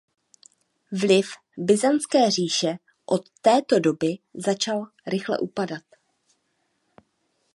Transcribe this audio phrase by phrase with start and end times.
[0.91, 5.83] Vliv Byzantské říše od této doby začal rychle upadat.